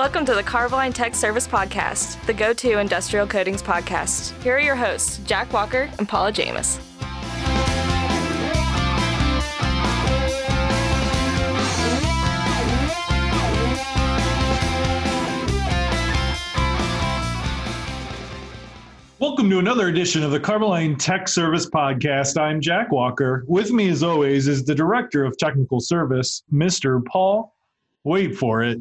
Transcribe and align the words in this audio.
Welcome 0.00 0.24
to 0.24 0.34
the 0.34 0.42
Carboline 0.42 0.94
Tech 0.94 1.14
Service 1.14 1.46
Podcast, 1.46 2.24
the 2.24 2.32
go 2.32 2.54
to 2.54 2.78
industrial 2.78 3.26
coatings 3.26 3.62
podcast. 3.62 4.32
Here 4.42 4.56
are 4.56 4.58
your 4.58 4.74
hosts, 4.74 5.18
Jack 5.26 5.52
Walker 5.52 5.90
and 5.98 6.08
Paula 6.08 6.32
Jamis. 6.32 6.80
Welcome 19.18 19.50
to 19.50 19.58
another 19.58 19.88
edition 19.88 20.22
of 20.22 20.30
the 20.30 20.40
Carboline 20.40 20.96
Tech 20.96 21.28
Service 21.28 21.68
Podcast. 21.68 22.40
I'm 22.40 22.62
Jack 22.62 22.90
Walker. 22.90 23.44
With 23.46 23.70
me, 23.70 23.90
as 23.90 24.02
always, 24.02 24.48
is 24.48 24.64
the 24.64 24.74
Director 24.74 25.26
of 25.26 25.36
Technical 25.36 25.78
Service, 25.78 26.42
Mr. 26.50 27.04
Paul. 27.04 27.54
Wait 28.04 28.34
for 28.34 28.62
it, 28.62 28.80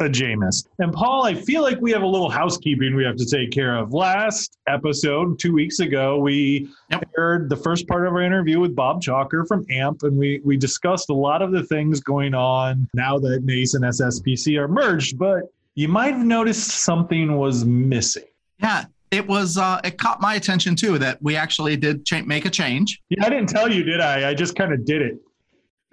a 0.00 0.04
Jameis. 0.04 0.66
And 0.80 0.92
Paul, 0.92 1.24
I 1.24 1.34
feel 1.34 1.62
like 1.62 1.80
we 1.80 1.92
have 1.92 2.02
a 2.02 2.06
little 2.06 2.28
housekeeping 2.30 2.96
we 2.96 3.04
have 3.04 3.16
to 3.16 3.24
take 3.26 3.50
care 3.52 3.76
of. 3.76 3.92
Last 3.92 4.58
episode, 4.66 5.38
two 5.38 5.52
weeks 5.52 5.78
ago, 5.78 6.18
we 6.18 6.68
Yep. 6.90 7.08
heard 7.14 7.48
the 7.48 7.56
first 7.56 7.86
part 7.86 8.06
of 8.06 8.12
our 8.12 8.22
interview 8.22 8.58
with 8.58 8.74
Bob 8.74 9.00
Chalker 9.00 9.46
from 9.46 9.64
AMPP, 9.70 10.02
and 10.02 10.16
we, 10.16 10.40
we 10.44 10.56
discussed 10.56 11.10
a 11.10 11.14
lot 11.14 11.42
of 11.42 11.52
the 11.52 11.62
things 11.64 12.00
going 12.00 12.34
on 12.34 12.88
now 12.92 13.18
that 13.20 13.44
NACE 13.44 13.74
and 13.74 13.84
SSPC 13.84 14.58
are 14.58 14.68
merged. 14.68 15.16
But 15.16 15.42
you 15.76 15.86
might 15.88 16.14
have 16.14 16.26
noticed 16.26 16.68
something 16.68 17.36
was 17.36 17.64
missing. 17.64 18.24
Yeah, 18.60 18.86
it 19.12 19.26
was. 19.28 19.56
Uh, 19.58 19.80
it 19.84 19.96
caught 19.98 20.20
my 20.20 20.34
attention 20.34 20.74
too 20.74 20.98
that 20.98 21.22
we 21.22 21.36
actually 21.36 21.76
did 21.76 22.04
cha- 22.04 22.22
make 22.22 22.46
a 22.46 22.50
change. 22.50 23.00
Yeah, 23.10 23.26
I 23.26 23.28
didn't 23.28 23.48
tell 23.48 23.70
you, 23.70 23.84
did 23.84 24.00
I? 24.00 24.30
I 24.30 24.34
just 24.34 24.56
kind 24.56 24.72
of 24.72 24.84
did 24.84 25.02
it. 25.02 25.18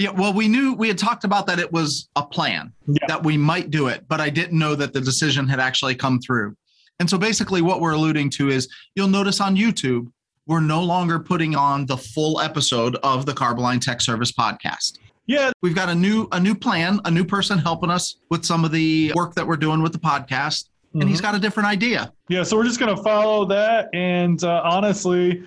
Yeah, 0.01 0.09
well, 0.11 0.33
we 0.33 0.47
knew 0.47 0.73
we 0.73 0.87
had 0.87 0.97
talked 0.97 1.23
about 1.25 1.45
that 1.47 1.59
it 1.59 1.71
was 1.71 2.09
a 2.15 2.23
plan 2.25 2.73
Yeah. 2.87 3.05
that 3.07 3.23
we 3.23 3.37
might 3.37 3.69
do 3.69 3.87
it, 3.87 4.05
but 4.07 4.19
I 4.19 4.29
didn't 4.29 4.57
know 4.57 4.73
that 4.75 4.93
the 4.93 5.01
decision 5.01 5.47
had 5.47 5.59
actually 5.59 5.93
come 5.95 6.19
through. 6.19 6.55
And 6.99 7.07
so 7.09 7.17
basically, 7.19 7.61
what 7.61 7.81
we're 7.81 7.91
alluding 7.93 8.29
to 8.31 8.49
is 8.49 8.67
you'll 8.95 9.07
notice 9.07 9.39
on 9.39 9.55
YouTube 9.55 10.07
we're 10.47 10.59
no 10.59 10.83
longer 10.83 11.19
putting 11.19 11.55
on 11.55 11.85
the 11.85 11.97
full 11.97 12.41
episode 12.41 12.95
of 13.03 13.25
the 13.27 13.33
Carboline 13.33 13.79
Tech 13.79 14.01
Service 14.01 14.31
podcast. 14.31 14.97
Yeah, 15.27 15.51
We've 15.61 15.75
got 15.75 15.87
a 15.89 15.95
new 15.95 16.27
a 16.31 16.39
new 16.39 16.55
plan, 16.55 16.99
a 17.05 17.11
new 17.11 17.23
person 17.23 17.59
helping 17.59 17.91
us 17.91 18.15
with 18.31 18.43
some 18.43 18.65
of 18.65 18.71
the 18.71 19.13
work 19.15 19.35
that 19.35 19.45
we're 19.47 19.55
doing 19.55 19.81
with 19.83 19.93
the 19.93 19.99
podcast, 19.99 20.69
and 20.95 21.07
he's 21.07 21.21
got 21.21 21.35
a 21.35 21.39
different 21.39 21.69
idea. 21.69 22.11
yeah. 22.27 22.41
So 22.43 22.57
we're 22.57 22.65
just 22.65 22.79
gonna 22.79 22.97
follow 23.03 23.45
that, 23.45 23.89
and 23.93 24.43
uh, 24.43 24.61
honestly, 24.65 25.43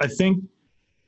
I 0.00 0.06
think 0.06 0.44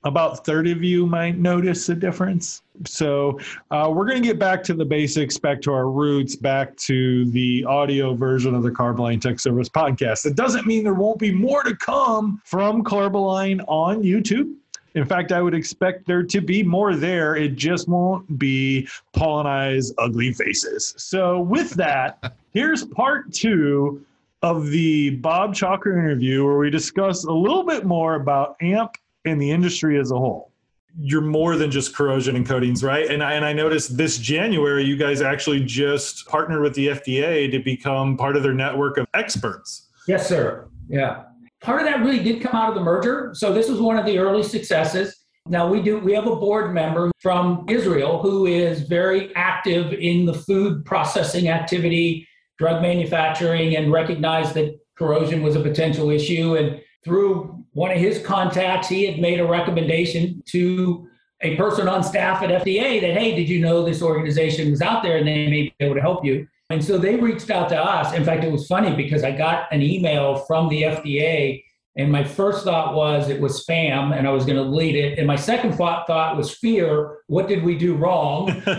about 0.04 0.44
thirty 0.44 0.72
of 0.72 0.82
you 0.82 1.06
might 1.06 1.38
notice 1.38 1.88
a 1.88 1.94
difference. 1.94 2.62
So 2.86 3.38
uh, 3.70 3.92
we're 3.94 4.06
gonna 4.06 4.20
get 4.20 4.38
back 4.38 4.62
to 4.64 4.74
the 4.74 4.84
basics, 4.84 5.38
back 5.38 5.60
to 5.62 5.72
our 5.72 5.90
roots, 5.90 6.36
back 6.36 6.76
to 6.76 7.30
the 7.30 7.64
audio 7.64 8.14
version 8.14 8.54
of 8.54 8.62
the 8.62 8.70
Carboline 8.70 9.20
Tech 9.20 9.40
Service 9.40 9.68
podcast. 9.68 10.26
It 10.26 10.36
doesn't 10.36 10.66
mean 10.66 10.84
there 10.84 10.94
won't 10.94 11.18
be 11.18 11.32
more 11.32 11.62
to 11.62 11.74
come 11.76 12.40
from 12.44 12.84
Carboline 12.84 13.60
on 13.68 14.02
YouTube. 14.02 14.54
In 14.94 15.04
fact, 15.04 15.32
I 15.32 15.42
would 15.42 15.54
expect 15.54 16.06
there 16.06 16.22
to 16.24 16.40
be 16.40 16.62
more 16.62 16.96
there. 16.96 17.36
It 17.36 17.56
just 17.56 17.88
won't 17.88 18.38
be 18.38 18.88
Paul 19.12 19.40
and 19.40 19.48
I's 19.48 19.92
ugly 19.98 20.32
faces. 20.32 20.94
So, 20.96 21.40
with 21.40 21.70
that, 21.74 22.34
here's 22.52 22.84
part 22.84 23.32
two 23.32 24.04
of 24.42 24.70
the 24.70 25.10
Bob 25.10 25.54
Chalker 25.54 25.98
interview 25.98 26.44
where 26.44 26.58
we 26.58 26.70
discuss 26.70 27.24
a 27.24 27.32
little 27.32 27.64
bit 27.64 27.84
more 27.84 28.14
about 28.14 28.58
AMPP 28.60 28.94
and 29.24 29.40
the 29.40 29.50
industry 29.50 29.98
as 29.98 30.10
a 30.10 30.16
whole. 30.16 30.52
You're 31.00 31.20
more 31.20 31.56
than 31.56 31.70
just 31.70 31.94
corrosion 31.94 32.34
and 32.34 32.46
coatings, 32.46 32.82
right? 32.82 33.08
And 33.08 33.22
I, 33.22 33.34
and 33.34 33.44
I 33.44 33.52
noticed 33.52 33.96
this 33.96 34.18
January, 34.18 34.84
you 34.84 34.96
guys 34.96 35.20
actually 35.22 35.64
just 35.64 36.26
partnered 36.26 36.62
with 36.62 36.74
the 36.74 36.88
FDA 36.88 37.50
to 37.52 37.58
become 37.60 38.16
part 38.16 38.36
of 38.36 38.42
their 38.42 38.54
network 38.54 38.96
of 38.96 39.06
experts. 39.14 39.88
Yes, 40.08 40.26
sir. 40.26 40.68
Yeah. 40.88 41.24
Part 41.60 41.82
of 41.82 41.86
that 41.86 42.00
really 42.00 42.22
did 42.22 42.40
come 42.40 42.54
out 42.54 42.70
of 42.70 42.74
the 42.74 42.80
merger. 42.80 43.32
So 43.34 43.52
this 43.52 43.68
was 43.68 43.80
one 43.80 43.98
of 43.98 44.06
the 44.06 44.18
early 44.18 44.42
successes. 44.42 45.14
Now 45.46 45.68
we 45.68 45.80
do 45.80 45.98
we 45.98 46.12
have 46.12 46.26
a 46.26 46.36
board 46.36 46.74
member 46.74 47.10
from 47.20 47.64
Israel 47.68 48.20
who 48.20 48.46
is 48.46 48.82
very 48.82 49.34
active 49.34 49.92
in 49.92 50.26
the 50.26 50.34
food 50.34 50.84
processing 50.84 51.48
activity, 51.48 52.28
drug 52.58 52.82
manufacturing, 52.82 53.76
and 53.76 53.90
recognized 53.90 54.54
that 54.54 54.78
corrosion 54.96 55.42
was 55.42 55.56
a 55.56 55.60
potential 55.60 56.10
issue. 56.10 56.56
And 56.56 56.80
through 57.04 57.57
one 57.78 57.92
of 57.92 57.98
his 57.98 58.20
contacts, 58.20 58.88
he 58.88 59.06
had 59.06 59.20
made 59.20 59.38
a 59.38 59.46
recommendation 59.46 60.42
to 60.46 61.08
a 61.42 61.54
person 61.54 61.86
on 61.86 62.02
staff 62.02 62.42
at 62.42 62.50
FDA 62.50 63.00
that, 63.00 63.16
hey, 63.16 63.36
did 63.36 63.48
you 63.48 63.60
know 63.60 63.84
this 63.84 64.02
organization 64.02 64.72
was 64.72 64.82
out 64.82 65.04
there 65.04 65.16
and 65.16 65.28
they 65.28 65.46
may 65.46 65.62
be 65.62 65.74
able 65.78 65.94
to 65.94 66.00
help 66.00 66.24
you? 66.24 66.48
And 66.70 66.84
so 66.84 66.98
they 66.98 67.14
reached 67.14 67.50
out 67.50 67.68
to 67.68 67.80
us. 67.80 68.12
In 68.14 68.24
fact, 68.24 68.42
it 68.42 68.50
was 68.50 68.66
funny 68.66 68.96
because 68.96 69.22
I 69.22 69.30
got 69.30 69.72
an 69.72 69.80
email 69.80 70.38
from 70.38 70.68
the 70.68 70.82
FDA, 70.82 71.62
and 71.98 72.12
my 72.12 72.22
first 72.22 72.64
thought 72.64 72.94
was 72.94 73.28
it 73.28 73.40
was 73.40 73.66
spam, 73.66 74.16
and 74.16 74.26
I 74.26 74.30
was 74.30 74.44
going 74.44 74.56
to 74.56 74.62
delete 74.62 74.94
it. 74.94 75.18
And 75.18 75.26
my 75.26 75.34
second 75.34 75.74
thought 75.74 76.06
thought 76.06 76.36
was 76.36 76.54
fear. 76.54 77.18
What 77.26 77.48
did 77.48 77.64
we 77.64 77.76
do 77.76 77.94
wrong? 77.94 78.62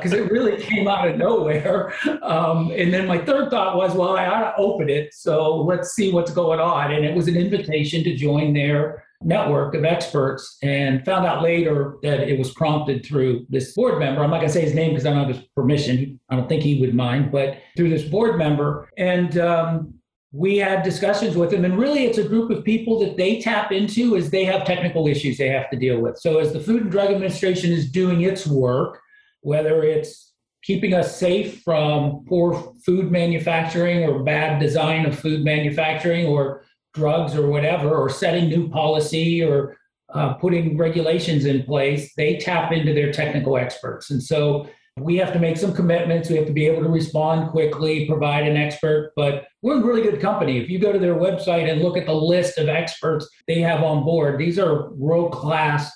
Because 0.00 0.12
it 0.12 0.30
really 0.30 0.60
came 0.62 0.88
out 0.88 1.06
of 1.06 1.16
nowhere. 1.16 1.92
Um, 2.22 2.70
and 2.70 2.92
then 2.94 3.06
my 3.06 3.18
third 3.18 3.50
thought 3.50 3.76
was, 3.76 3.94
well, 3.94 4.16
I 4.16 4.26
ought 4.26 4.50
to 4.50 4.56
open 4.56 4.88
it, 4.88 5.12
so 5.12 5.56
let's 5.56 5.94
see 5.94 6.12
what's 6.12 6.32
going 6.32 6.60
on. 6.60 6.92
And 6.92 7.04
it 7.04 7.14
was 7.14 7.28
an 7.28 7.36
invitation 7.36 8.04
to 8.04 8.14
join 8.14 8.54
their 8.54 9.04
network 9.22 9.74
of 9.74 9.84
experts 9.84 10.56
and 10.62 11.04
found 11.04 11.26
out 11.26 11.42
later 11.42 11.96
that 12.02 12.20
it 12.20 12.38
was 12.38 12.52
prompted 12.52 13.04
through 13.04 13.46
this 13.50 13.74
board 13.74 13.98
member. 13.98 14.22
I'm 14.22 14.30
not 14.30 14.38
going 14.38 14.48
to 14.48 14.52
say 14.52 14.62
his 14.62 14.74
name 14.74 14.90
because 14.90 15.04
I 15.04 15.10
don't 15.10 15.26
have 15.26 15.36
his 15.36 15.44
permission. 15.54 16.18
I 16.30 16.36
don't 16.36 16.48
think 16.48 16.62
he 16.62 16.80
would 16.80 16.94
mind, 16.94 17.30
but 17.30 17.58
through 17.76 17.90
this 17.90 18.04
board 18.04 18.38
member. 18.38 18.88
And 18.96 19.36
um, 19.38 19.99
we 20.32 20.56
had 20.58 20.84
discussions 20.84 21.36
with 21.36 21.50
them 21.50 21.64
And 21.64 21.78
really, 21.78 22.04
it's 22.04 22.18
a 22.18 22.28
group 22.28 22.50
of 22.50 22.64
people 22.64 23.00
that 23.00 23.16
they 23.16 23.40
tap 23.40 23.72
into 23.72 24.16
as 24.16 24.30
they 24.30 24.44
have 24.44 24.64
technical 24.64 25.08
issues 25.08 25.38
they 25.38 25.48
have 25.48 25.68
to 25.70 25.76
deal 25.76 26.00
with. 26.00 26.18
So, 26.18 26.38
as 26.38 26.52
the 26.52 26.60
Food 26.60 26.82
and 26.82 26.90
Drug 26.90 27.10
Administration 27.10 27.72
is 27.72 27.90
doing 27.90 28.22
its 28.22 28.46
work, 28.46 29.00
whether 29.40 29.82
it's 29.82 30.34
keeping 30.62 30.94
us 30.94 31.18
safe 31.18 31.62
from 31.62 32.24
poor 32.28 32.74
food 32.84 33.10
manufacturing 33.10 34.04
or 34.04 34.22
bad 34.22 34.60
design 34.60 35.06
of 35.06 35.18
food 35.18 35.42
manufacturing 35.42 36.26
or 36.26 36.64
drugs 36.94 37.34
or 37.34 37.48
whatever, 37.48 37.96
or 37.96 38.08
setting 38.08 38.48
new 38.48 38.68
policy 38.68 39.42
or 39.42 39.76
uh, 40.14 40.34
putting 40.34 40.76
regulations 40.76 41.44
in 41.44 41.62
place, 41.64 42.12
they 42.16 42.36
tap 42.36 42.72
into 42.72 42.92
their 42.92 43.12
technical 43.12 43.56
experts. 43.56 44.10
And 44.10 44.22
so 44.22 44.68
we 45.00 45.16
have 45.16 45.32
to 45.32 45.38
make 45.38 45.56
some 45.56 45.72
commitments. 45.72 46.28
We 46.28 46.36
have 46.36 46.46
to 46.46 46.52
be 46.52 46.66
able 46.66 46.82
to 46.82 46.88
respond 46.88 47.50
quickly, 47.50 48.06
provide 48.06 48.46
an 48.46 48.56
expert, 48.56 49.12
but 49.16 49.46
we're 49.62 49.76
in 49.76 49.82
really 49.82 50.02
good 50.02 50.20
company. 50.20 50.58
If 50.58 50.68
you 50.68 50.78
go 50.78 50.92
to 50.92 50.98
their 50.98 51.14
website 51.14 51.70
and 51.70 51.82
look 51.82 51.96
at 51.96 52.06
the 52.06 52.14
list 52.14 52.58
of 52.58 52.68
experts 52.68 53.28
they 53.46 53.60
have 53.60 53.82
on 53.82 54.04
board, 54.04 54.38
these 54.38 54.58
are 54.58 54.90
world 54.92 55.32
class 55.32 55.90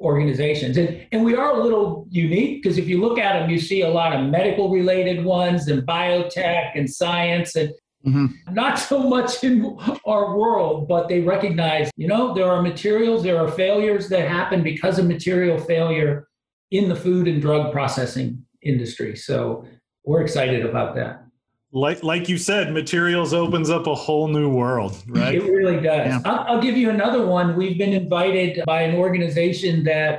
organizations. 0.00 0.76
And, 0.76 1.06
and 1.12 1.24
we 1.24 1.34
are 1.34 1.52
a 1.52 1.62
little 1.62 2.06
unique 2.10 2.62
because 2.62 2.78
if 2.78 2.88
you 2.88 3.00
look 3.00 3.18
at 3.18 3.38
them, 3.38 3.50
you 3.50 3.58
see 3.58 3.82
a 3.82 3.88
lot 3.88 4.12
of 4.14 4.28
medical 4.28 4.70
related 4.70 5.24
ones 5.24 5.68
and 5.68 5.82
biotech 5.86 6.72
and 6.74 6.88
science 6.90 7.56
and 7.56 7.70
Mhm. 8.06 8.34
not 8.52 8.78
so 8.78 8.98
much 8.98 9.42
in 9.42 9.78
our 10.04 10.36
world, 10.36 10.86
but 10.88 11.08
they 11.08 11.20
recognize, 11.20 11.90
you 11.96 12.06
know, 12.06 12.34
there 12.34 12.44
are 12.44 12.60
materials, 12.60 13.22
there 13.22 13.38
are 13.38 13.48
failures 13.48 14.10
that 14.10 14.28
happen 14.28 14.62
because 14.62 14.98
of 14.98 15.06
material 15.06 15.56
failure 15.56 16.28
in 16.74 16.88
the 16.88 16.96
food 16.96 17.28
and 17.28 17.40
drug 17.40 17.72
processing 17.72 18.44
industry. 18.62 19.14
So 19.16 19.64
we're 20.04 20.22
excited 20.22 20.62
about 20.70 20.90
that. 20.96 21.14
like 21.72 22.02
like 22.12 22.24
you 22.32 22.38
said, 22.38 22.64
materials 22.82 23.32
opens 23.32 23.68
up 23.76 23.84
a 23.86 23.94
whole 24.06 24.28
new 24.38 24.48
world, 24.62 24.94
right? 25.08 25.34
It 25.36 25.44
really 25.58 25.76
does. 25.90 26.06
Yeah. 26.08 26.20
I'll, 26.24 26.40
I'll 26.48 26.62
give 26.62 26.76
you 26.82 26.88
another 26.90 27.22
one. 27.26 27.46
We've 27.60 27.78
been 27.84 27.92
invited 28.04 28.64
by 28.66 28.80
an 28.88 28.94
organization 28.96 29.84
that 29.84 30.14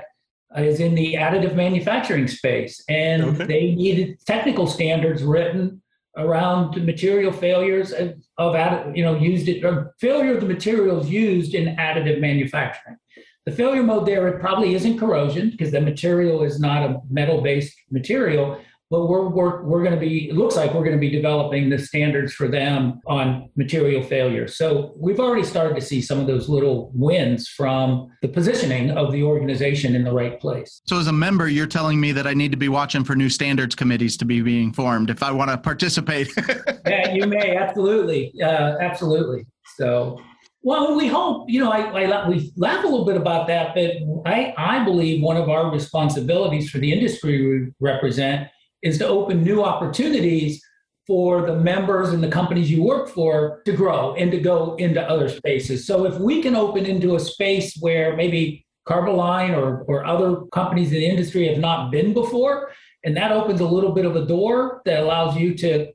is 0.69 0.79
in 0.79 0.95
the 0.95 1.09
additive 1.25 1.53
manufacturing 1.55 2.27
space, 2.39 2.73
and 2.87 3.17
Okay. 3.23 3.45
they 3.53 3.63
needed 3.83 4.07
technical 4.33 4.67
standards 4.67 5.21
written 5.23 5.81
around 6.17 6.73
the 6.75 6.81
material 6.93 7.33
failures 7.45 7.91
of, 8.01 8.07
of 8.37 8.51
you 8.97 9.03
know 9.05 9.15
used 9.31 9.47
it 9.53 9.57
or 9.67 9.75
failure 9.99 10.33
of 10.35 10.39
the 10.43 10.47
materials 10.57 11.05
used 11.09 11.51
in 11.59 11.65
additive 11.87 12.19
manufacturing. 12.29 12.97
The 13.45 13.51
failure 13.51 13.83
mode 13.83 14.07
there 14.07 14.27
it 14.27 14.39
probably 14.39 14.73
isn't 14.73 14.99
corrosion 14.99 15.51
because 15.51 15.71
the 15.71 15.81
material 15.81 16.43
is 16.43 16.59
not 16.59 16.83
a 16.83 16.99
metal-based 17.09 17.75
material, 17.91 18.59
but 18.89 19.07
we're 19.07 19.27
we're, 19.29 19.63
we're 19.63 19.83
going 19.83 19.93
to 19.93 19.99
be 19.99 20.29
it 20.29 20.35
looks 20.35 20.55
like 20.55 20.73
we're 20.73 20.83
going 20.83 20.95
to 20.95 20.99
be 20.99 21.09
developing 21.09 21.69
the 21.69 21.77
standards 21.77 22.33
for 22.33 22.47
them 22.47 23.01
on 23.07 23.49
material 23.55 24.03
failure. 24.03 24.47
So 24.47 24.93
we've 24.97 25.19
already 25.19 25.43
started 25.43 25.75
to 25.75 25.81
see 25.81 26.01
some 26.01 26.19
of 26.19 26.27
those 26.27 26.49
little 26.49 26.91
wins 26.93 27.47
from 27.47 28.11
the 28.21 28.27
positioning 28.27 28.91
of 28.91 29.11
the 29.11 29.23
organization 29.23 29.95
in 29.95 30.03
the 30.03 30.11
right 30.11 30.39
place. 30.39 30.81
So, 30.85 30.99
as 30.99 31.07
a 31.07 31.13
member, 31.13 31.47
you're 31.47 31.67
telling 31.67 31.99
me 31.99 32.11
that 32.13 32.27
I 32.27 32.33
need 32.33 32.51
to 32.51 32.57
be 32.57 32.69
watching 32.69 33.03
for 33.03 33.15
new 33.15 33.29
standards 33.29 33.75
committees 33.75 34.17
to 34.17 34.25
be 34.25 34.41
being 34.41 34.73
formed 34.73 35.09
if 35.09 35.21
I 35.23 35.31
want 35.31 35.51
to 35.51 35.57
participate. 35.57 36.31
yeah 36.87 37.13
you 37.13 37.27
may 37.27 37.55
absolutely. 37.55 38.33
Uh, 38.41 38.77
absolutely. 38.79 39.45
So 39.77 40.19
well 40.65 40.97
we 40.97 41.07
hope 41.07 41.49
you 41.49 41.61
know 41.61 41.71
I, 41.71 42.03
I 42.03 42.27
we 42.27 42.51
laugh 42.57 42.83
a 42.83 42.87
little 42.87 43.05
bit 43.05 43.15
about 43.15 43.47
that 43.47 43.73
but 43.73 43.91
i 44.25 44.53
i 44.57 44.83
believe 44.83 45.23
one 45.23 45.37
of 45.37 45.47
our 45.47 45.71
responsibilities 45.71 46.69
for 46.69 46.79
the 46.79 46.91
industry 46.91 47.33
we 47.47 47.71
represent 47.79 48.49
is 48.81 48.97
to 48.97 49.07
open 49.07 49.43
new 49.43 49.63
opportunities 49.63 50.61
for 51.07 51.45
the 51.45 51.55
members 51.55 52.09
and 52.09 52.23
the 52.23 52.27
companies 52.27 52.69
you 52.69 52.83
work 52.83 53.09
for 53.09 53.61
to 53.65 53.71
grow 53.71 54.15
and 54.15 54.31
to 54.31 54.39
go 54.39 54.75
into 54.75 55.01
other 55.01 55.29
spaces. 55.29 55.85
So 55.85 56.05
if 56.05 56.17
we 56.19 56.41
can 56.41 56.55
open 56.55 56.85
into 56.85 57.15
a 57.15 57.19
space 57.19 57.77
where 57.79 58.15
maybe 58.15 58.65
Carboline 58.87 59.55
or, 59.55 59.83
or 59.87 60.05
other 60.05 60.41
companies 60.53 60.91
in 60.91 60.99
the 60.99 61.05
industry 61.05 61.47
have 61.47 61.59
not 61.59 61.91
been 61.91 62.13
before, 62.13 62.71
and 63.03 63.15
that 63.17 63.31
opens 63.31 63.59
a 63.59 63.65
little 63.67 63.91
bit 63.91 64.05
of 64.05 64.15
a 64.15 64.25
door 64.25 64.81
that 64.85 65.01
allows 65.01 65.37
you 65.37 65.53
to 65.55 65.91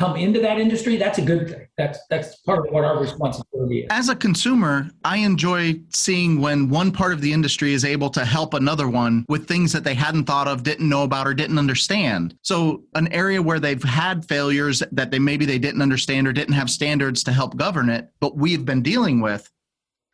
come 0.00 0.16
into 0.16 0.40
that 0.40 0.58
industry, 0.58 0.96
that's 0.96 1.18
a 1.18 1.22
good 1.22 1.50
thing. 1.50 1.68
That's 1.76 1.98
that's 2.08 2.36
part 2.38 2.66
of 2.66 2.72
what 2.72 2.84
our 2.84 2.98
responsibility 2.98 3.80
is. 3.80 3.86
As 3.90 4.08
a 4.08 4.16
consumer, 4.16 4.88
I 5.04 5.18
enjoy 5.18 5.78
seeing 5.92 6.40
when 6.40 6.70
one 6.70 6.90
part 6.90 7.12
of 7.12 7.20
the 7.20 7.30
industry 7.30 7.74
is 7.74 7.84
able 7.84 8.08
to 8.10 8.24
help 8.24 8.54
another 8.54 8.88
one 8.88 9.26
with 9.28 9.46
things 9.46 9.72
that 9.74 9.84
they 9.84 9.92
hadn't 9.92 10.24
thought 10.24 10.48
of, 10.48 10.62
didn't 10.62 10.88
know 10.88 11.02
about, 11.02 11.26
or 11.26 11.34
didn't 11.34 11.58
understand. 11.58 12.34
So 12.40 12.82
an 12.94 13.12
area 13.12 13.42
where 13.42 13.60
they've 13.60 13.82
had 13.82 14.26
failures 14.26 14.82
that 14.90 15.10
they 15.10 15.18
maybe 15.18 15.44
they 15.44 15.58
didn't 15.58 15.82
understand 15.82 16.26
or 16.26 16.32
didn't 16.32 16.54
have 16.54 16.70
standards 16.70 17.22
to 17.24 17.32
help 17.32 17.58
govern 17.58 17.90
it, 17.90 18.08
but 18.20 18.38
we've 18.38 18.64
been 18.64 18.80
dealing 18.80 19.20
with, 19.20 19.52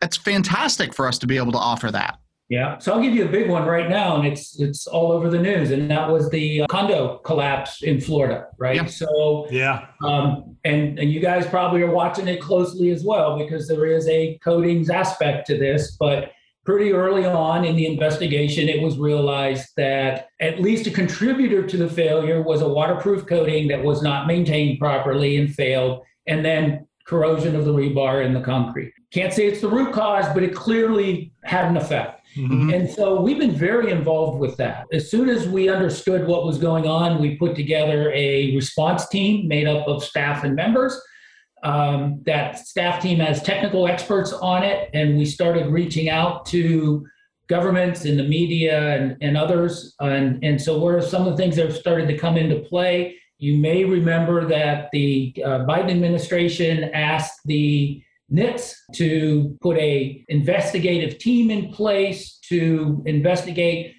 it's 0.03 0.17
fantastic 0.17 0.95
for 0.95 1.07
us 1.07 1.17
to 1.19 1.29
be 1.29 1.37
able 1.37 1.53
to 1.53 1.59
offer 1.59 1.93
that. 1.93 2.19
Yeah. 2.49 2.79
So 2.79 2.93
I'll 2.93 3.03
give 3.03 3.15
you 3.15 3.25
a 3.25 3.29
big 3.29 3.49
one 3.51 3.67
right 3.67 3.89
now, 3.89 4.17
and 4.17 4.27
it's 4.27 4.61
it's 4.61 4.87
all 4.87 5.11
over 5.11 5.29
the 5.29 5.39
news, 5.39 5.73
and 5.73 5.91
that 5.91 6.09
was 6.09 6.31
the 6.31 6.63
uh, 6.63 6.67
condo 6.69 7.19
collapse 7.19 7.83
in 7.83 8.01
Florida, 8.01 8.47
right? 8.59 8.77
Yeah. 8.77 8.87
So 8.87 9.49
Yeah. 9.51 9.87
um, 10.05 10.57
and 10.65 10.99
and 10.99 11.11
you 11.11 11.19
guys 11.21 11.47
probably 11.47 11.83
are 11.83 11.91
watching 11.91 12.29
it 12.29 12.41
closely 12.41 12.91
as 12.91 13.03
well 13.05 13.37
because 13.37 13.67
there 13.67 13.87
is 13.87 14.07
a 14.09 14.39
coatings 14.45 14.91
aspect 14.91 15.47
to 15.49 15.59
this, 15.59 15.97
but 15.99 16.31
pretty 16.65 16.93
early 16.93 17.25
on 17.25 17.65
in 17.65 17.77
the 17.77 17.87
investigation, 17.87 18.69
it 18.69 18.81
was 18.83 18.99
realized 18.99 19.69
that 19.77 20.29
at 20.41 20.61
least 20.61 20.87
a 20.89 20.91
contributor 20.91 21.65
to 21.67 21.77
the 21.77 21.89
failure 21.89 22.43
was 22.43 22.61
a 22.61 22.69
waterproof 22.69 23.25
coating 23.27 23.69
that 23.69 23.83
was 23.83 24.03
not 24.03 24.27
maintained 24.27 24.79
properly 24.79 25.37
and 25.37 25.53
failed, 25.55 26.03
and 26.29 26.45
then 26.45 26.87
corrosion 27.07 27.55
of 27.57 27.65
the 27.65 27.73
rebar 27.73 28.25
in 28.25 28.33
the 28.35 28.41
concrete. 28.41 28.93
Can't 29.13 29.33
say 29.33 29.47
it's 29.47 29.61
the 29.61 29.69
root 29.69 29.93
cause, 29.93 30.27
but 30.35 30.43
it 30.43 30.55
clearly 30.55 31.33
had 31.45 31.65
an 31.67 31.77
effect. 31.77 32.16
Mhm. 32.37 32.75
And 32.75 32.91
so 32.91 33.21
we've 33.21 33.39
been 33.39 33.53
very 33.55 33.91
involved 33.91 34.41
with 34.41 34.57
that. 34.59 34.87
As 34.93 35.11
soon 35.11 35.29
as 35.29 35.49
we 35.49 35.69
understood 35.69 36.27
what 36.27 36.45
was 36.45 36.59
going 36.59 36.87
on, 36.87 37.21
we 37.21 37.37
put 37.37 37.57
together 37.57 38.13
a 38.15 38.55
response 38.55 39.09
team 39.09 39.49
made 39.49 39.67
up 39.67 39.87
of 39.87 40.05
staff 40.05 40.45
and 40.45 40.55
members. 40.55 41.01
Um, 41.63 42.21
that 42.27 42.59
staff 42.59 43.03
team 43.03 43.19
has 43.21 43.43
technical 43.43 43.89
experts 43.89 44.33
on 44.33 44.63
it, 44.63 44.91
and 44.93 45.17
we 45.17 45.25
started 45.25 45.67
reaching 45.69 46.09
out 46.11 46.45
to 46.47 47.07
governments 47.49 48.05
and 48.05 48.19
the 48.19 48.25
media 48.25 48.95
and, 48.97 49.17
and 49.21 49.37
others. 49.37 49.95
And, 50.01 50.45
and 50.45 50.61
so, 50.61 50.79
what 50.79 50.95
are 50.95 51.03
some 51.03 51.27
of 51.27 51.33
the 51.33 51.37
things 51.37 51.57
that 51.57 51.67
have 51.67 51.77
started 51.77 52.07
to 52.09 52.19
come 52.19 52.37
into 52.37 52.61
play? 52.61 53.17
You 53.39 53.59
may 53.59 53.85
remember 53.85 54.47
that 54.47 54.89
the 54.93 55.35
uh, 55.45 55.61
Biden 55.61 55.91
administration 55.91 56.85
asked 56.95 57.41
the 57.45 58.03
NIST 58.33 58.75
to 58.95 59.57
put 59.61 59.77
a 59.79 60.25
investigative 60.29 61.19
team 61.19 61.51
in 61.51 61.71
place 61.73 62.39
to 62.49 63.03
investigate, 63.07 63.95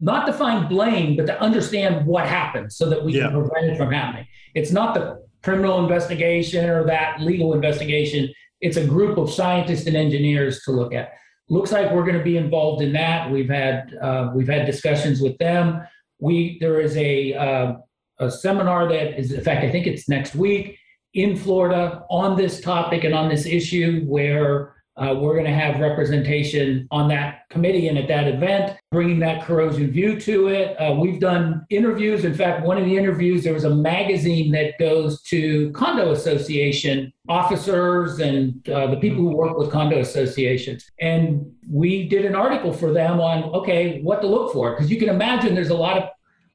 not 0.00 0.26
to 0.26 0.32
find 0.32 0.68
blame, 0.68 1.16
but 1.16 1.26
to 1.26 1.40
understand 1.40 2.06
what 2.06 2.26
happened 2.26 2.72
so 2.72 2.88
that 2.90 3.04
we 3.04 3.14
Yeah. 3.16 3.30
can 3.30 3.32
prevent 3.42 3.72
it 3.72 3.76
from 3.76 3.90
happening. 3.92 4.26
It's 4.54 4.72
not 4.72 4.94
the 4.94 5.18
criminal 5.42 5.82
investigation 5.82 6.68
or 6.68 6.84
that 6.84 7.20
legal 7.20 7.54
investigation. 7.54 8.28
It's 8.60 8.76
a 8.76 8.84
group 8.86 9.16
of 9.16 9.30
scientists 9.30 9.86
and 9.86 9.96
engineers 9.96 10.62
to 10.64 10.72
look 10.72 10.92
at. 10.92 11.12
Looks 11.48 11.72
like 11.72 11.90
we're 11.92 12.04
going 12.04 12.18
to 12.18 12.22
be 12.24 12.36
involved 12.36 12.82
in 12.82 12.92
that. 12.92 13.30
We've 13.30 13.48
had 13.48 13.94
uh, 14.00 14.30
we've 14.34 14.48
had 14.48 14.66
discussions 14.66 15.20
with 15.20 15.36
them. 15.38 15.80
We 16.20 16.58
there 16.60 16.80
is 16.80 16.96
a 16.96 17.32
uh, 17.34 17.72
a 18.18 18.30
seminar 18.30 18.86
that 18.88 19.18
is, 19.18 19.32
in 19.32 19.40
fact, 19.42 19.64
I 19.64 19.70
think 19.70 19.86
it's 19.86 20.08
next 20.08 20.34
week 20.34 20.76
in 21.14 21.36
Florida 21.36 22.04
on 22.10 22.36
this 22.36 22.60
topic 22.60 23.04
and 23.04 23.14
on 23.14 23.28
this 23.28 23.46
issue 23.46 24.04
where 24.06 24.74
uh, 24.96 25.14
we're 25.14 25.32
going 25.32 25.46
to 25.46 25.52
have 25.52 25.80
representation 25.80 26.86
on 26.90 27.08
that 27.08 27.48
committee 27.48 27.88
and 27.88 27.96
at 27.96 28.06
that 28.06 28.28
event, 28.28 28.76
bringing 28.92 29.18
that 29.18 29.42
corrosion 29.42 29.90
view 29.90 30.20
to 30.20 30.48
it. 30.48 30.76
Uh, 30.78 30.94
we've 30.94 31.18
done 31.20 31.64
interviews. 31.70 32.24
In 32.24 32.34
fact, 32.34 32.66
one 32.66 32.76
of 32.76 32.84
the 32.84 32.96
interviews, 32.98 33.42
there 33.42 33.54
was 33.54 33.64
a 33.64 33.74
magazine 33.74 34.52
that 34.52 34.78
goes 34.78 35.22
to 35.22 35.70
condo 35.72 36.12
association 36.12 37.10
officers 37.28 38.18
and 38.18 38.68
uh, 38.68 38.88
the 38.88 38.96
people 38.98 39.22
who 39.22 39.34
work 39.34 39.56
with 39.56 39.70
condo 39.70 40.00
associations. 40.00 40.86
And 41.00 41.50
we 41.70 42.06
did 42.06 42.26
an 42.26 42.34
article 42.34 42.72
for 42.72 42.92
them 42.92 43.20
on, 43.20 43.44
okay, 43.54 44.02
what 44.02 44.20
to 44.20 44.26
look 44.26 44.52
for. 44.52 44.72
Because 44.72 44.90
you 44.90 44.98
can 44.98 45.08
imagine 45.08 45.54
there's 45.54 45.70
a 45.70 45.74
lot 45.74 45.96
of 45.96 46.04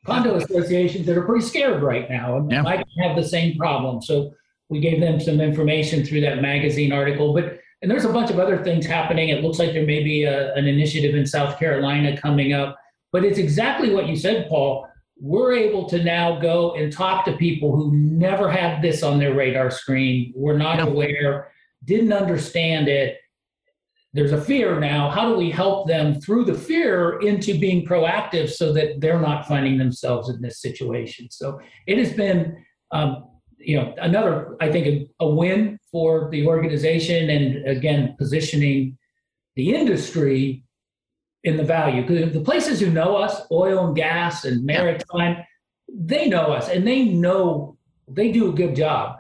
condo 0.05 0.35
associations 0.35 1.07
that 1.07 1.17
are 1.17 1.23
pretty 1.25 1.43
scared 1.43 1.81
right 1.81 2.07
now 2.11 2.37
and 2.37 2.51
Yeah. 2.51 2.61
might 2.61 2.83
have 2.99 3.15
the 3.15 3.23
same 3.27 3.57
problem. 3.57 4.03
So 4.03 4.33
we 4.69 4.79
gave 4.79 4.99
them 4.99 5.19
some 5.19 5.41
information 5.41 6.03
through 6.03 6.21
that 6.21 6.41
magazine 6.41 6.91
article. 6.91 7.33
But 7.33 7.59
and 7.81 7.91
there's 7.91 8.05
a 8.05 8.11
bunch 8.11 8.31
of 8.31 8.39
other 8.39 8.63
things 8.63 8.85
happening. 8.85 9.29
It 9.29 9.43
looks 9.43 9.59
like 9.59 9.73
there 9.73 9.85
may 9.85 10.03
be 10.03 10.23
a, 10.23 10.53
an 10.55 10.65
initiative 10.65 11.13
in 11.13 11.25
South 11.25 11.59
Carolina 11.59 12.17
coming 12.17 12.53
up. 12.53 12.77
But 13.11 13.23
it's 13.23 13.37
exactly 13.37 13.93
what 13.93 14.07
you 14.07 14.15
said, 14.15 14.47
Paul. 14.49 14.87
We're 15.19 15.53
able 15.53 15.87
to 15.89 16.03
now 16.03 16.39
go 16.39 16.73
and 16.75 16.91
talk 16.91 17.25
to 17.25 17.33
people 17.37 17.75
who 17.75 17.95
never 17.95 18.49
had 18.49 18.81
this 18.81 19.03
on 19.03 19.19
their 19.19 19.33
radar 19.35 19.69
screen, 19.71 20.33
were 20.35 20.57
not 20.57 20.79
Yeah. 20.79 20.85
aware, 20.85 21.51
didn't 21.83 22.11
understand 22.11 22.87
it. 22.87 23.19
There's 24.13 24.31
a 24.31 24.41
fear 24.41 24.79
now. 24.79 25.09
How 25.09 25.29
do 25.29 25.37
we 25.37 25.51
help 25.51 25.87
them 25.87 26.19
through 26.21 26.45
the 26.45 26.53
fear 26.53 27.19
into 27.19 27.59
being 27.59 27.85
proactive 27.85 28.49
so 28.49 28.73
that 28.73 28.99
they're 28.99 29.21
not 29.21 29.47
finding 29.47 29.77
themselves 29.77 30.29
in 30.29 30.41
this 30.41 30.59
situation? 30.61 31.27
So 31.29 31.59
it 31.85 31.97
has 31.97 32.13
been 32.13 32.65
um, 32.91 33.27
you 33.65 33.75
know 33.75 33.93
another 34.01 34.55
i 34.61 34.71
think 34.71 34.85
a, 34.87 35.25
a 35.25 35.27
win 35.27 35.77
for 35.91 36.29
the 36.31 36.45
organization 36.47 37.29
and 37.29 37.65
again 37.67 38.15
positioning 38.17 38.97
the 39.55 39.73
industry 39.73 40.63
in 41.45 41.57
the 41.57 41.63
value. 41.63 42.01
Because 42.01 42.33
the 42.33 42.41
places 42.41 42.79
who 42.79 42.89
know 42.89 43.15
us 43.15 43.41
oil 43.51 43.85
and 43.87 43.95
gas 43.95 44.45
and 44.45 44.65
maritime 44.65 45.37
they 45.87 46.27
know 46.27 46.47
us 46.51 46.67
and 46.67 46.85
they 46.85 47.05
know 47.05 47.77
they 48.07 48.31
do 48.31 48.49
a 48.49 48.53
good 48.53 48.75
job. 48.75 49.17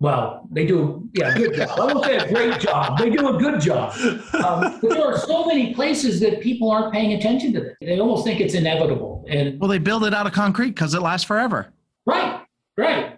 Well 0.00 0.46
they 0.50 0.66
do 0.66 1.08
yeah 1.14 1.34
good 1.34 1.54
job. 1.54 1.70
I 1.78 1.84
won't 1.86 2.04
say 2.04 2.16
a 2.16 2.28
great 2.32 2.60
job. 2.60 2.98
They 2.98 3.08
do 3.08 3.34
a 3.34 3.38
good 3.38 3.60
job. 3.60 3.94
Um, 4.34 4.78
but 4.82 4.90
there 4.90 5.06
are 5.06 5.16
so 5.18 5.46
many 5.46 5.72
places 5.72 6.20
that 6.20 6.40
people 6.42 6.70
aren't 6.70 6.92
paying 6.92 7.14
attention 7.14 7.52
to 7.54 7.60
this 7.60 7.76
they 7.80 7.98
almost 7.98 8.24
think 8.24 8.40
it's 8.40 8.54
inevitable 8.54 9.24
and 9.28 9.58
Well, 9.58 9.70
they 9.70 9.78
build 9.78 10.04
it 10.04 10.12
out 10.12 10.26
of 10.26 10.32
concrete 10.32 10.70
because 10.70 10.92
it 10.94 11.00
lasts 11.00 11.26
forever. 11.26 11.68
right 12.04 12.42
right. 12.76 12.92
You 12.92 12.92
know, 12.96 13.06
yeah. 13.06 13.15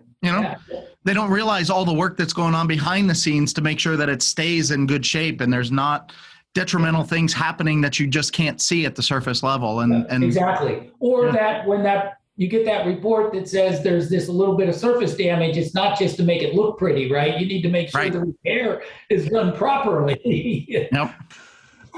They 1.08 1.14
don't 1.14 1.30
realize 1.30 1.70
all 1.70 1.86
the 1.86 1.92
work 1.92 2.18
that's 2.18 2.34
going 2.34 2.54
on 2.54 2.66
behind 2.66 3.08
the 3.08 3.14
scenes 3.14 3.54
to 3.54 3.62
make 3.62 3.80
sure 3.80 3.96
that 3.96 4.10
it 4.10 4.20
stays 4.20 4.72
in 4.72 4.86
good 4.86 5.06
shape 5.06 5.40
and 5.40 5.50
there's 5.50 5.72
not 5.72 6.12
detrimental 6.54 7.02
things 7.02 7.32
happening 7.32 7.80
that 7.80 7.98
you 7.98 8.06
just 8.06 8.34
can't 8.34 8.60
see 8.60 8.84
at 8.84 8.94
the 8.94 9.02
surface 9.02 9.42
level. 9.42 9.80
And 9.80 10.04
and 10.10 10.22
exactly. 10.22 10.90
Or 11.00 11.24
Yeah. 11.26 11.32
that 11.32 11.66
when 11.66 11.82
that 11.84 12.18
you 12.36 12.46
get 12.46 12.66
that 12.66 12.84
report 12.84 13.32
that 13.32 13.48
says 13.48 13.82
there's 13.82 14.10
this 14.10 14.28
little 14.28 14.54
bit 14.54 14.68
of 14.68 14.74
surface 14.74 15.14
damage, 15.16 15.56
it's 15.56 15.74
not 15.74 15.98
just 15.98 16.18
to 16.18 16.22
make 16.24 16.42
it 16.42 16.54
look 16.54 16.78
pretty, 16.78 17.10
right? 17.10 17.38
You 17.40 17.46
need 17.46 17.62
to 17.62 17.70
make 17.70 17.88
sure 17.88 18.02
Right. 18.02 18.12
the 18.12 18.20
repair 18.20 18.82
is 19.08 19.30
done 19.30 19.56
properly. 19.56 20.66
yep. 20.92 21.14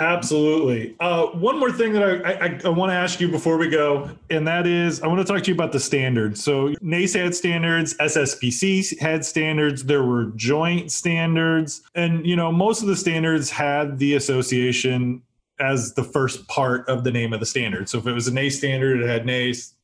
Absolutely. 0.00 0.96
Uh, 0.98 1.26
one 1.26 1.58
more 1.58 1.70
thing 1.70 1.92
that 1.92 2.02
I, 2.02 2.32
I, 2.32 2.60
I 2.64 2.68
want 2.70 2.90
to 2.90 2.94
ask 2.94 3.20
you 3.20 3.28
before 3.28 3.58
we 3.58 3.68
go, 3.68 4.10
and 4.30 4.48
that 4.48 4.66
is 4.66 5.02
I 5.02 5.06
want 5.06 5.20
to 5.20 5.30
talk 5.30 5.42
to 5.42 5.48
you 5.48 5.54
about 5.54 5.72
the 5.72 5.80
standards. 5.80 6.42
So 6.42 6.74
NACE 6.80 7.12
had 7.12 7.34
standards, 7.34 7.94
SSPC 7.98 8.98
had 8.98 9.26
standards, 9.26 9.84
there 9.84 10.02
were 10.02 10.32
joint 10.36 10.90
standards, 10.90 11.82
and 11.94 12.24
you 12.24 12.34
know 12.34 12.50
most 12.50 12.80
of 12.80 12.88
the 12.88 12.96
standards 12.96 13.50
had 13.50 13.98
the 13.98 14.14
association 14.14 15.22
as 15.60 15.92
the 15.92 16.04
first 16.04 16.48
part 16.48 16.88
of 16.88 17.04
the 17.04 17.12
name 17.12 17.34
of 17.34 17.40
the 17.40 17.46
standard. 17.46 17.86
So 17.90 17.98
if 17.98 18.06
it 18.06 18.12
was 18.12 18.26
a 18.26 18.32
NACE 18.32 18.56
standard, 18.56 19.02
it 19.02 19.08
had 19.08 19.26
NACE. 19.26 19.74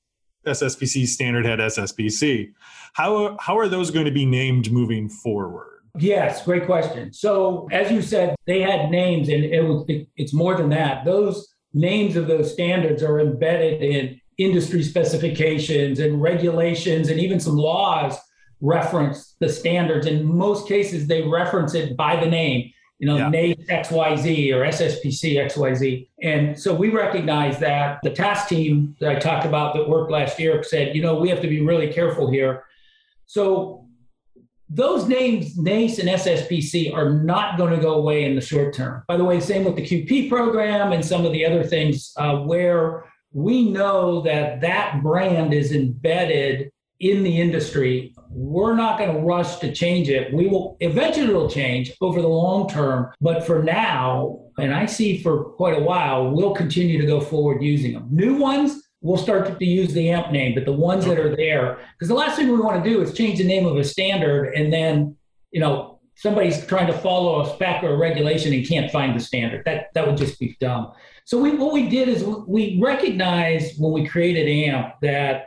SSPC 0.46 1.08
standard 1.08 1.44
had 1.44 1.58
SSPC. 1.58 2.52
How 2.94 3.36
how 3.38 3.58
are 3.58 3.68
those 3.68 3.90
going 3.90 4.06
to 4.06 4.12
be 4.12 4.24
named 4.24 4.72
moving 4.72 5.10
forward? 5.10 5.75
Yes, 5.98 6.44
great 6.44 6.66
question. 6.66 7.12
So, 7.12 7.68
as 7.72 7.90
you 7.90 8.02
said, 8.02 8.34
they 8.46 8.60
had 8.60 8.90
names, 8.90 9.28
and 9.28 9.44
it 9.44 9.62
was, 9.62 9.84
it, 9.88 10.08
it's 10.16 10.32
more 10.32 10.56
than 10.56 10.68
that. 10.70 11.04
Those 11.04 11.48
names 11.72 12.16
of 12.16 12.26
those 12.26 12.52
standards 12.52 13.02
are 13.02 13.20
embedded 13.20 13.82
in 13.82 14.20
industry 14.38 14.82
specifications 14.82 15.98
and 15.98 16.20
regulations, 16.20 17.08
and 17.08 17.18
even 17.20 17.40
some 17.40 17.56
laws 17.56 18.16
reference 18.60 19.34
the 19.40 19.48
standards. 19.48 20.06
In 20.06 20.24
most 20.24 20.68
cases, 20.68 21.06
they 21.06 21.22
reference 21.22 21.74
it 21.74 21.96
by 21.96 22.18
the 22.18 22.26
name, 22.26 22.72
you 22.98 23.06
know, 23.06 23.16
Yeah. 23.16 23.28
NACE 23.28 23.56
XYZ 23.68 24.52
or 24.54 24.64
SSPC 24.64 25.36
XYZ. 25.36 26.08
And 26.22 26.58
so 26.58 26.74
we 26.74 26.88
recognize 26.90 27.58
that 27.58 27.98
the 28.02 28.10
task 28.10 28.48
team 28.48 28.96
that 29.00 29.14
I 29.14 29.18
talked 29.18 29.44
about 29.46 29.74
that 29.74 29.88
worked 29.88 30.10
last 30.10 30.38
year 30.38 30.62
said, 30.62 30.96
you 30.96 31.02
know, 31.02 31.16
we 31.18 31.28
have 31.28 31.42
to 31.42 31.48
be 31.48 31.60
really 31.60 31.92
careful 31.92 32.30
here. 32.30 32.64
So 33.26 33.86
those 34.68 35.06
names, 35.06 35.56
NACE 35.56 35.98
and 35.98 36.08
SSPC, 36.08 36.92
are 36.92 37.10
not 37.10 37.56
going 37.56 37.74
to 37.74 37.80
go 37.80 37.94
away 37.94 38.24
in 38.24 38.34
the 38.34 38.40
short 38.40 38.74
term. 38.74 39.04
By 39.06 39.16
the 39.16 39.24
way, 39.24 39.40
same 39.40 39.64
with 39.64 39.76
the 39.76 39.82
QP 39.82 40.28
program 40.28 40.92
and 40.92 41.04
some 41.04 41.24
of 41.24 41.32
the 41.32 41.46
other 41.46 41.62
things 41.62 42.12
uh, 42.16 42.38
where 42.38 43.04
we 43.32 43.70
know 43.70 44.22
that 44.22 44.60
that 44.62 45.02
brand 45.02 45.54
is 45.54 45.72
embedded 45.72 46.70
in 46.98 47.22
the 47.22 47.40
industry 47.40 48.14
we're 48.36 48.74
not 48.74 48.98
going 48.98 49.14
to 49.14 49.20
rush 49.20 49.56
to 49.56 49.72
change 49.72 50.08
it. 50.08 50.32
We 50.32 50.46
will 50.46 50.76
eventually 50.80 51.28
it'll 51.28 51.48
change 51.48 51.92
over 52.00 52.20
the 52.20 52.28
long 52.28 52.68
term, 52.68 53.10
but 53.20 53.46
for 53.46 53.62
now, 53.62 54.40
and 54.58 54.74
I 54.74 54.86
see 54.86 55.22
for 55.22 55.44
quite 55.44 55.76
a 55.76 55.82
while, 55.82 56.30
we'll 56.30 56.54
continue 56.54 57.00
to 57.00 57.06
go 57.06 57.20
forward 57.20 57.62
using 57.62 57.94
them. 57.94 58.08
New 58.10 58.36
ones, 58.36 58.82
we'll 59.06 59.16
start 59.16 59.58
to 59.58 59.64
use 59.64 59.92
the 59.92 60.08
AMPP 60.08 60.32
name, 60.32 60.54
but 60.54 60.64
the 60.64 60.72
ones 60.72 61.04
that 61.06 61.18
are 61.18 61.34
there, 61.34 61.78
because 61.92 62.08
the 62.08 62.14
last 62.14 62.36
thing 62.36 62.48
we 62.48 62.58
want 62.58 62.82
to 62.82 62.88
do 62.88 63.00
is 63.00 63.14
change 63.14 63.38
the 63.38 63.46
name 63.46 63.66
of 63.66 63.76
a 63.76 63.84
standard 63.84 64.52
and 64.54 64.72
then, 64.72 65.16
you 65.50 65.60
know, 65.60 66.00
somebody's 66.16 66.66
trying 66.66 66.86
to 66.86 66.98
follow 66.98 67.42
a 67.42 67.54
spec 67.54 67.82
or 67.82 67.92
a 67.92 67.96
regulation 67.96 68.52
and 68.52 68.66
can't 68.66 68.90
find 68.90 69.14
the 69.14 69.22
standard. 69.22 69.62
That 69.64 69.88
that 69.94 70.06
would 70.06 70.16
just 70.16 70.40
be 70.40 70.56
dumb. 70.60 70.92
So 71.24 71.38
we 71.38 71.56
what 71.56 71.72
we 71.72 71.88
did 71.88 72.08
is 72.08 72.24
we 72.24 72.78
recognized 72.82 73.80
when 73.80 73.92
we 73.92 74.06
created 74.06 74.46
AMPP 74.46 74.92
that 75.02 75.46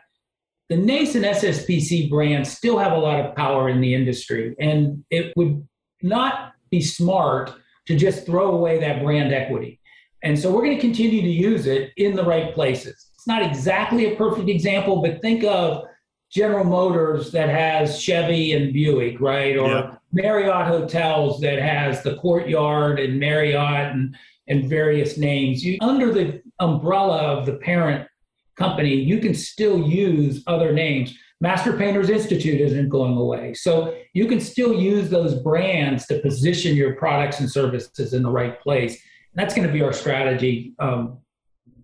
the 0.70 0.78
NACE 0.78 1.16
and 1.16 1.26
SSPC 1.26 2.10
brands 2.10 2.52
still 2.52 2.78
have 2.78 2.92
a 2.92 2.98
lot 2.98 3.20
of 3.26 3.36
power 3.36 3.70
in 3.70 3.82
the 3.82 3.96
industry, 3.96 4.56
and 4.60 5.04
it 5.10 5.34
would 5.36 5.68
not 6.04 6.54
be 6.70 6.82
smart 6.82 7.52
to 7.88 7.96
just 7.96 8.26
throw 8.26 8.52
away 8.52 8.80
that 8.80 9.04
brand 9.04 9.34
equity. 9.34 9.80
And 10.22 10.38
so 10.38 10.52
we're 10.52 10.64
going 10.64 10.76
to 10.76 10.82
continue 10.82 11.22
to 11.22 11.28
use 11.28 11.66
it 11.66 11.92
in 11.98 12.16
the 12.16 12.24
right 12.24 12.54
places. 12.54 13.09
Not 13.30 13.44
exactly 13.44 14.12
a 14.12 14.16
perfect 14.16 14.50
example, 14.50 15.04
but 15.04 15.22
think 15.22 15.44
of 15.44 15.84
General 16.32 16.64
Motors 16.64 17.32
that 17.32 17.48
has 17.48 18.02
Chevy 18.02 18.54
and 18.54 18.74
Buick, 18.74 19.22
right? 19.22 19.56
Or 19.56 19.70
yeah. 19.70 19.96
Marriott 20.12 20.66
Hotels 20.66 21.40
that 21.42 21.60
has 21.60 22.02
the 22.02 22.16
Courtyard 22.16 23.00
and 23.00 23.20
Marriott 23.20 23.94
and, 23.94 24.18
and 24.48 24.68
various 24.68 25.16
names. 25.20 25.64
You, 25.64 25.78
under 25.80 26.12
the 26.12 26.42
umbrella 26.60 27.20
of 27.20 27.46
the 27.46 27.58
parent 27.58 28.08
company, 28.56 28.96
you 28.96 29.20
can 29.20 29.36
still 29.36 29.88
use 29.88 30.42
other 30.48 30.74
names. 30.74 31.16
Master 31.40 31.74
Painters 31.74 32.10
Institute 32.10 32.60
isn't 32.60 32.90
going 32.90 33.16
away. 33.16 33.54
So 33.54 33.96
you 34.14 34.26
can 34.26 34.40
still 34.40 34.74
use 34.74 35.12
those 35.12 35.36
brands 35.36 36.08
to 36.08 36.18
position 36.22 36.76
your 36.76 36.96
products 36.96 37.40
and 37.42 37.50
services 37.50 38.14
in 38.14 38.24
the 38.24 38.32
right 38.32 38.60
place. 38.60 38.94
And 38.94 39.40
that's 39.40 39.54
going 39.54 39.68
to 39.68 39.74
be 39.74 39.84
our 39.84 39.94
strategy 39.94 40.74
um, 40.80 41.20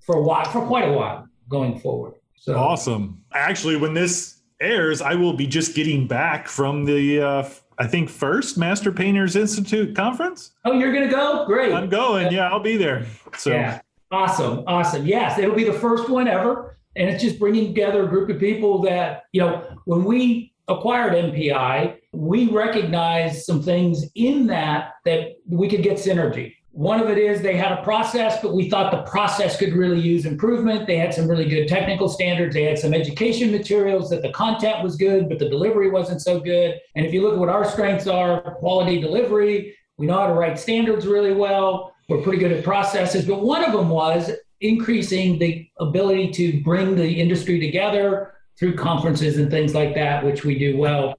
for 0.01 0.15
a 0.15 0.21
while, 0.23 0.45
for 0.45 0.65
quite 0.65 0.89
a 0.89 0.93
while 0.93 1.27
going 1.49 1.79
forward. 1.79 2.15
So 2.37 2.55
awesome. 2.55 3.23
Actually, 3.33 3.77
when 3.77 3.93
this 3.93 4.41
airs, 4.61 5.01
I 5.01 5.15
will 5.15 5.33
be 5.33 5.47
just 5.47 5.75
getting 5.75 6.07
back 6.07 6.47
from 6.47 6.85
the 6.85 7.21
uh, 7.21 7.49
I 7.77 7.87
think 7.87 8.09
first 8.09 8.57
Master 8.57 8.91
Painters 8.91 9.35
Institute 9.35 9.95
conference. 9.95 10.51
Oh, 10.63 10.73
you're 10.73 10.93
going 10.93 11.07
to 11.07 11.13
go? 11.13 11.45
Great. 11.45 11.73
I'm 11.73 11.89
going. 11.89 12.31
Yeah, 12.31 12.49
I'll 12.49 12.59
be 12.59 12.77
there. 12.77 13.05
So 13.37 13.51
yeah. 13.51 13.81
Awesome. 14.11 14.63
Awesome. 14.67 15.05
Yes, 15.05 15.37
it'll 15.39 15.55
be 15.55 15.65
the 15.65 15.73
first 15.73 16.09
one 16.09 16.27
ever. 16.27 16.77
And 16.95 17.09
it's 17.09 17.21
just 17.21 17.37
bringing 17.37 17.67
together 17.67 18.03
a 18.03 18.07
group 18.07 18.29
of 18.29 18.39
people 18.39 18.81
that, 18.83 19.23
you 19.33 19.41
know, 19.41 19.77
when 19.83 20.05
we 20.05 20.53
acquired 20.69 21.13
MPI, 21.13 21.97
we 22.13 22.47
recognized 22.47 23.43
some 23.43 23.61
things 23.61 24.05
in 24.15 24.47
that 24.47 24.93
that 25.03 25.35
we 25.49 25.67
could 25.67 25.83
get 25.83 25.97
synergy. 25.97 26.53
One 26.75 26.99
of 26.99 27.09
it 27.09 27.17
is 27.17 27.41
they 27.41 27.55
had 27.55 27.71
a 27.71 27.81
process, 27.83 28.41
but 28.41 28.53
we 28.53 28.69
thought 28.69 28.91
the 28.91 29.09
process 29.09 29.55
could 29.55 29.71
really 29.71 29.97
use 29.97 30.25
improvement. 30.25 30.85
They 30.85 30.97
had 30.97 31.13
some 31.13 31.25
really 31.25 31.47
good 31.47 31.69
technical 31.69 32.09
standards. 32.09 32.53
They 32.53 32.63
had 32.63 32.77
some 32.77 32.93
education 32.93 33.49
materials 33.49 34.09
that 34.09 34.21
the 34.21 34.33
content 34.33 34.83
was 34.83 34.97
good, 34.97 35.29
but 35.29 35.39
the 35.39 35.47
delivery 35.47 35.89
wasn't 35.89 36.21
so 36.21 36.37
good. 36.37 36.77
And 36.95 37.05
if 37.05 37.13
you 37.13 37.21
look 37.21 37.35
at 37.35 37.39
what 37.39 37.47
our 37.47 37.63
strengths 37.63 38.07
are 38.07 38.41
quality 38.55 38.99
delivery, 38.99 39.73
we 39.97 40.05
know 40.05 40.19
how 40.19 40.27
to 40.27 40.33
write 40.33 40.59
standards 40.59 41.07
really 41.07 41.31
well. 41.31 41.95
We're 42.09 42.21
pretty 42.21 42.39
good 42.39 42.51
at 42.51 42.65
processes, 42.65 43.23
but 43.23 43.41
one 43.41 43.63
of 43.63 43.71
them 43.71 43.87
was 43.87 44.31
increasing 44.59 45.39
the 45.39 45.65
ability 45.79 46.31
to 46.31 46.61
bring 46.61 46.97
the 46.97 47.21
industry 47.21 47.57
together 47.57 48.33
through 48.59 48.75
conferences 48.75 49.37
and 49.37 49.49
things 49.49 49.73
like 49.73 49.95
that, 49.95 50.25
which 50.25 50.43
we 50.43 50.59
do 50.59 50.75
well. 50.75 51.17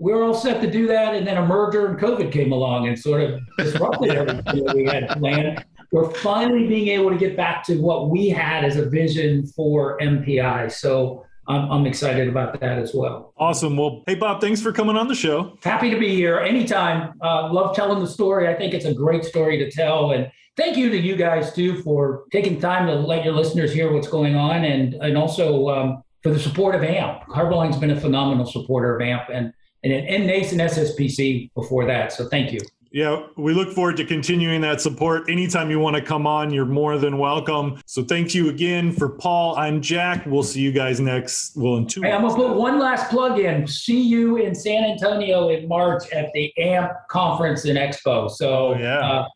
We 0.00 0.12
are 0.12 0.22
all 0.22 0.34
set 0.34 0.60
to 0.62 0.70
do 0.70 0.86
that, 0.86 1.14
and 1.14 1.26
then 1.26 1.36
a 1.36 1.44
merger 1.44 1.86
and 1.86 1.98
COVID 1.98 2.30
came 2.30 2.52
along 2.52 2.86
and 2.86 2.98
sort 2.98 3.20
of 3.20 3.40
disrupted 3.58 4.10
everything 4.10 4.64
that 4.64 4.76
we 4.76 4.84
had 4.84 5.08
planned. 5.18 5.64
We're 5.90 6.10
finally 6.10 6.66
being 6.66 6.88
able 6.88 7.10
to 7.10 7.16
get 7.16 7.36
back 7.36 7.64
to 7.64 7.80
what 7.80 8.10
we 8.10 8.28
had 8.28 8.64
as 8.64 8.76
a 8.76 8.88
vision 8.88 9.46
for 9.46 9.98
MPI. 9.98 10.70
So 10.70 11.24
I'm, 11.48 11.70
I'm 11.70 11.86
excited 11.86 12.28
about 12.28 12.60
that 12.60 12.78
as 12.78 12.92
well. 12.94 13.32
Awesome. 13.38 13.76
Well, 13.76 14.02
hey, 14.06 14.14
Bob, 14.14 14.40
thanks 14.40 14.60
for 14.60 14.70
coming 14.70 14.96
on 14.96 15.08
the 15.08 15.14
show. 15.14 15.58
Happy 15.64 15.90
to 15.90 15.98
be 15.98 16.14
here 16.14 16.38
anytime. 16.38 17.14
Uh, 17.22 17.52
love 17.52 17.74
telling 17.74 18.00
the 18.00 18.06
story. 18.06 18.46
I 18.48 18.54
think 18.54 18.74
it's 18.74 18.84
a 18.84 18.94
great 18.94 19.24
story 19.24 19.56
to 19.58 19.70
tell. 19.70 20.12
And 20.12 20.30
thank 20.56 20.76
you 20.76 20.90
to 20.90 20.98
you 20.98 21.16
guys, 21.16 21.54
too, 21.54 21.82
for 21.82 22.24
taking 22.30 22.60
time 22.60 22.86
to 22.86 22.94
let 22.94 23.24
your 23.24 23.32
listeners 23.32 23.72
hear 23.72 23.90
what's 23.92 24.08
going 24.08 24.36
on 24.36 24.64
and, 24.64 24.94
and 24.94 25.16
also 25.16 25.68
um, 25.70 26.02
for 26.22 26.30
the 26.30 26.38
support 26.38 26.74
of 26.74 26.82
AMPP. 26.82 27.26
Carboline 27.28 27.72
has 27.72 27.80
been 27.80 27.90
a 27.90 28.00
phenomenal 28.00 28.44
supporter 28.44 28.94
of 28.94 29.00
AMPP 29.00 29.30
and, 29.32 29.52
and, 29.84 29.92
and 29.92 30.26
NACE 30.26 30.52
and 30.52 30.60
SSPC 30.60 31.52
before 31.54 31.86
that. 31.86 32.12
So 32.12 32.28
thank 32.28 32.52
you. 32.52 32.60
Yeah, 32.90 33.26
we 33.36 33.52
look 33.52 33.72
forward 33.72 33.98
to 33.98 34.04
continuing 34.04 34.62
that 34.62 34.80
support. 34.80 35.28
Anytime 35.28 35.70
you 35.70 35.78
want 35.78 35.96
to 35.96 36.02
come 36.02 36.26
on, 36.26 36.50
you're 36.50 36.64
more 36.64 36.96
than 36.96 37.18
welcome. 37.18 37.82
So 37.84 38.02
thank 38.02 38.34
you 38.34 38.48
again 38.48 38.92
for 38.92 39.10
Paul. 39.10 39.56
I'm 39.56 39.82
Jack. 39.82 40.24
We'll 40.24 40.42
see 40.42 40.62
you 40.62 40.72
guys 40.72 40.98
next. 40.98 41.54
Well, 41.54 41.76
in 41.76 41.86
two. 41.86 42.00
Hey, 42.00 42.12
I'm 42.12 42.22
gonna 42.22 42.34
put 42.34 42.56
one 42.56 42.78
last 42.78 43.10
plug 43.10 43.38
in. 43.38 43.66
See 43.66 44.00
you 44.00 44.36
in 44.38 44.54
San 44.54 44.84
Antonio 44.84 45.50
in 45.50 45.68
March 45.68 46.10
at 46.12 46.32
the 46.32 46.50
AMPP 46.58 47.08
conference 47.10 47.66
and 47.66 47.78
expo. 47.78 48.30
So 48.30 48.68
oh, 48.68 48.78
yeah, 48.78 49.26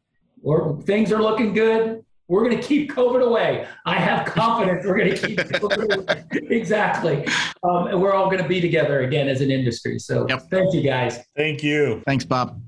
uh, 0.45 0.81
things 0.85 1.13
are 1.13 1.21
looking 1.21 1.53
good. 1.53 2.03
We're 2.33 2.49
going 2.49 2.57
to 2.57 2.67
keep 2.67 2.91
COVID 2.91 3.23
away. 3.23 3.69
I 3.85 3.97
have 3.97 4.25
confidence 4.25 4.87
we're 4.87 4.97
going 4.97 5.15
to 5.15 5.27
keep 5.27 5.39
COVID 5.39 5.99
away. 5.99 6.25
Exactly. 6.49 7.27
Um, 7.63 7.89
and 7.89 8.01
we're 8.01 8.15
all 8.15 8.27
going 8.31 8.43
to 8.43 8.49
be 8.49 8.59
together 8.59 9.03
again 9.03 9.29
as 9.29 9.43
an 9.43 9.51
industry. 9.51 9.99
So 9.99 10.27
yep. 10.29 10.45
thank 10.51 10.73
you 10.73 10.81
guys. 10.81 11.19
Thank 11.37 11.63
you. 11.63 12.03
Thanks, 12.07 12.25
Bob. 12.25 12.59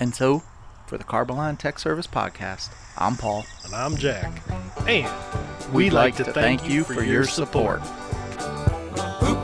And 0.00 0.12
so, 0.12 0.42
for 0.86 0.98
the 0.98 1.04
Carboline 1.04 1.56
Tech 1.56 1.78
Service 1.78 2.08
Podcast, 2.08 2.70
I'm 2.98 3.16
Paul. 3.16 3.46
And 3.64 3.74
I'm 3.74 3.96
Jack. 3.96 4.42
And 4.88 5.06
we'd, 5.68 5.72
we'd 5.72 5.92
like, 5.92 6.18
like, 6.18 6.26
to 6.26 6.32
thank, 6.32 6.60
thank 6.62 6.70
you 6.72 6.82
for, 6.82 6.94
for 6.94 7.04
your 7.04 7.24
support. 7.24 7.80
Who 7.80 9.34